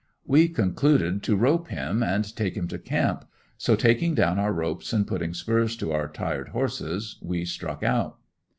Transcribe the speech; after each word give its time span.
We 0.25 0.47
concluded 0.47 1.21
to 1.21 1.35
"rope" 1.35 1.67
him 1.67 2.01
and 2.01 2.35
take 2.35 2.57
him 2.57 2.67
to 2.69 2.79
camp, 2.79 3.23
so 3.55 3.75
taking 3.75 4.15
down 4.15 4.39
our 4.39 4.51
ropes 4.51 4.93
and 4.93 5.05
putting 5.05 5.35
spurs 5.35 5.75
to 5.75 5.91
our 5.91 6.07
tired 6.07 6.49
horses 6.49 7.19
we 7.21 7.45
struck 7.45 7.83
out. 7.83 8.17